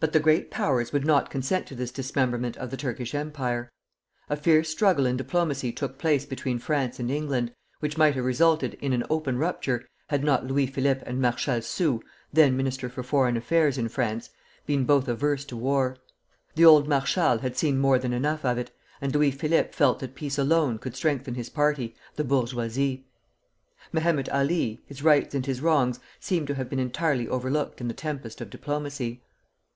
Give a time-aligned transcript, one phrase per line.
[0.00, 3.70] But the Great Powers would not consent to this dismemberment of the Turkish Empire.
[4.28, 8.74] A fierce struggle in diplomacy took place between France and England, which might have resulted
[8.80, 12.02] in an open rupture, had not Louis Philippe and Marshal Soult
[12.32, 14.30] (then Minister for Foreign Affairs in France)
[14.66, 15.98] been both averse to war.
[16.56, 20.16] The old marshal had seen more than enough of it, and Louis Philippe felt that
[20.16, 23.06] peace alone could strengthen his party, the bourgeoisie.
[23.92, 27.94] Mehemet Ali, his rights and his wrongs, seem to have been entirely overlooked in the
[27.94, 29.20] tempest of diplomacy.